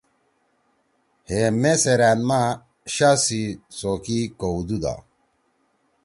[1.27, 2.41] ہے مے سیرأن ما
[2.93, 3.41] شا سی
[3.77, 4.93] څوگی کؤدُودا۔